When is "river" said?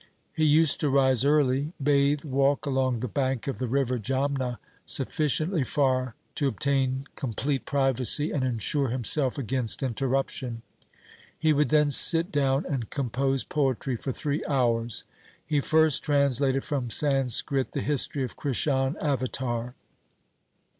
3.67-3.99